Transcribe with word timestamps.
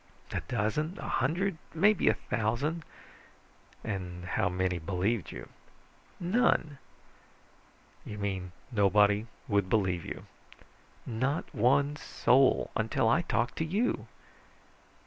"A 0.31 0.41
dozen, 0.47 0.97
a 0.99 1.07
hundred, 1.07 1.59
maybe 1.75 2.09
a 2.09 2.15
thousand." 2.15 2.83
"And 3.83 4.25
how 4.25 4.49
many 4.49 4.79
believed 4.79 5.31
you?" 5.31 5.47
"None." 6.19 6.79
"You 8.03 8.17
mean 8.17 8.51
nobody 8.71 9.27
would 9.47 9.69
believe 9.69 10.03
you?" 10.03 10.25
"Not 11.05 11.53
one 11.53 11.97
soul. 11.97 12.71
Until 12.75 13.07
I 13.07 13.21
talked 13.21 13.57
to 13.57 13.63
you." 13.63 14.07